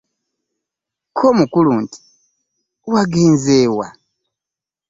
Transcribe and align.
Ko 1.17 1.23
omukulu 1.31 1.71
nti 1.81 1.99
"Wagenze 2.91 3.57
wa? 3.77 3.87